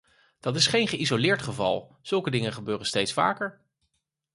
Dat 0.39 0.55
is 0.55 0.67
geen 0.67 0.87
geïsoleerd 0.87 1.41
geval, 1.41 1.97
zulke 2.01 2.29
dingen 2.29 2.53
gebeuren 2.53 2.85
steeds 2.85 3.13
vaker. 3.13 3.61